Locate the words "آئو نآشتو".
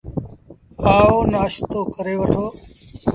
0.95-1.79